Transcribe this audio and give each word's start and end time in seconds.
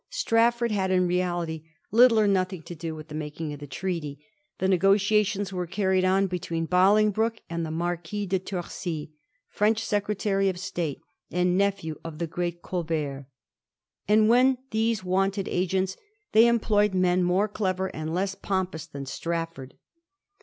Strafford 0.09 0.71
lad, 0.71 0.89
in 0.89 1.05
reality, 1.05 1.61
little 1.91 2.19
or 2.19 2.25
nothing 2.27 2.63
to 2.63 2.73
do 2.73 2.95
with 2.95 3.07
the 3.09 3.13
making 3.13 3.53
of 3.53 3.59
the 3.59 3.67
Treaty. 3.67 4.17
The 4.57 4.67
negotiations 4.67 5.53
were 5.53 5.67
carried 5.67 6.03
on 6.03 6.25
between 6.25 6.65
Bolingbroke 6.65 7.39
and 7.51 7.63
the 7.63 7.69
Marquis 7.69 8.25
de 8.25 8.39
Torcy, 8.39 9.11
French 9.47 9.83
Secretary 9.85 10.49
of 10.49 10.57
State 10.59 11.01
and 11.29 11.55
nephew 11.55 11.99
of 12.03 12.17
the 12.17 12.25
great 12.25 12.63
Colbert; 12.63 13.27
and 14.07 14.27
when 14.27 14.57
these 14.71 15.03
wanted 15.03 15.47
agents 15.47 15.97
they 16.31 16.47
employed 16.47 16.95
men 16.95 17.21
more 17.21 17.47
clever 17.47 17.95
and 17.95 18.11
less 18.11 18.33
pompous 18.33 18.87
than 18.87 19.05
Strafford. 19.05 19.75